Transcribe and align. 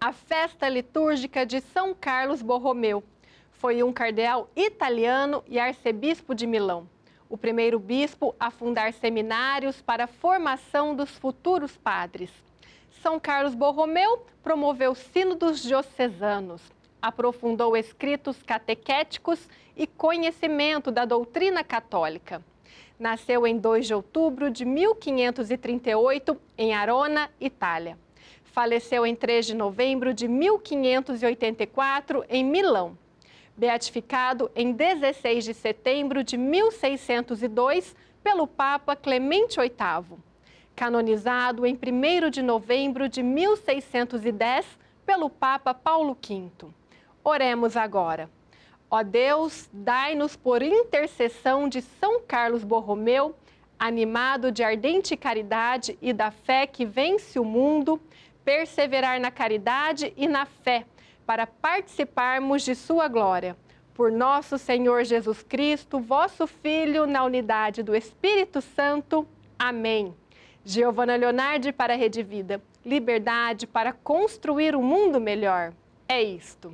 a 0.00 0.12
festa 0.12 0.68
litúrgica 0.68 1.44
de 1.44 1.60
São 1.60 1.92
Carlos 1.92 2.40
Borromeu. 2.40 3.02
Foi 3.50 3.82
um 3.82 3.92
cardeal 3.92 4.48
italiano 4.54 5.42
e 5.48 5.58
arcebispo 5.58 6.36
de 6.36 6.46
Milão. 6.46 6.88
O 7.28 7.36
primeiro 7.36 7.80
bispo 7.80 8.32
a 8.38 8.48
fundar 8.48 8.92
seminários 8.92 9.82
para 9.82 10.04
a 10.04 10.06
formação 10.06 10.94
dos 10.94 11.10
futuros 11.10 11.76
padres. 11.76 12.30
São 13.02 13.18
Carlos 13.18 13.56
Borromeu 13.56 14.24
promoveu 14.40 14.94
sínodos 14.94 15.60
diocesanos, 15.60 16.62
aprofundou 17.02 17.76
escritos 17.76 18.40
catequéticos 18.44 19.48
e 19.76 19.84
conhecimento 19.84 20.92
da 20.92 21.04
doutrina 21.04 21.64
católica. 21.64 22.40
Nasceu 23.00 23.44
em 23.44 23.58
2 23.58 23.88
de 23.88 23.94
outubro 23.94 24.48
de 24.48 24.64
1538 24.64 26.40
em 26.56 26.72
Arona, 26.72 27.28
Itália. 27.40 28.05
Faleceu 28.56 29.04
em 29.04 29.14
3 29.14 29.44
de 29.48 29.54
novembro 29.54 30.14
de 30.14 30.26
1584 30.26 32.24
em 32.26 32.42
Milão. 32.42 32.96
Beatificado 33.54 34.50
em 34.56 34.72
16 34.72 35.44
de 35.44 35.52
setembro 35.52 36.24
de 36.24 36.38
1602 36.38 37.94
pelo 38.24 38.46
Papa 38.46 38.96
Clemente 38.96 39.60
VIII. 39.60 40.18
Canonizado 40.74 41.66
em 41.66 41.74
1 41.74 42.30
de 42.30 42.40
novembro 42.40 43.10
de 43.10 43.22
1610 43.22 44.64
pelo 45.04 45.28
Papa 45.28 45.74
Paulo 45.74 46.16
V. 46.26 46.68
Oremos 47.22 47.76
agora. 47.76 48.30
Ó 48.90 49.02
Deus, 49.02 49.68
dai-nos 49.70 50.34
por 50.34 50.62
intercessão 50.62 51.68
de 51.68 51.82
São 51.82 52.22
Carlos 52.22 52.64
Borromeu, 52.64 53.36
animado 53.78 54.50
de 54.50 54.62
ardente 54.64 55.14
caridade 55.14 55.98
e 56.00 56.10
da 56.14 56.30
fé 56.30 56.66
que 56.66 56.86
vence 56.86 57.38
o 57.38 57.44
mundo, 57.44 58.00
perseverar 58.46 59.20
na 59.20 59.32
caridade 59.32 60.14
e 60.16 60.28
na 60.28 60.46
fé, 60.46 60.86
para 61.26 61.48
participarmos 61.48 62.62
de 62.62 62.76
sua 62.76 63.08
glória. 63.08 63.56
Por 63.92 64.12
nosso 64.12 64.56
Senhor 64.56 65.02
Jesus 65.02 65.42
Cristo, 65.42 65.98
vosso 65.98 66.46
Filho, 66.46 67.06
na 67.06 67.24
unidade 67.24 67.82
do 67.82 67.96
Espírito 67.96 68.60
Santo. 68.60 69.26
Amém. 69.58 70.14
Giovana 70.64 71.16
Leonardi 71.16 71.72
para 71.72 71.94
a 71.94 71.96
Rede 71.96 72.22
Vida. 72.22 72.62
Liberdade 72.84 73.66
para 73.66 73.92
construir 73.92 74.76
um 74.76 74.82
mundo 74.82 75.20
melhor. 75.20 75.72
É 76.08 76.22
isto. 76.22 76.72